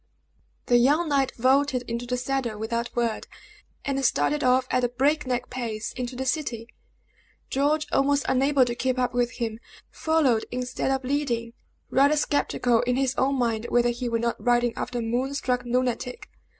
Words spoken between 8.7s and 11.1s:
keep up with him, followed instead of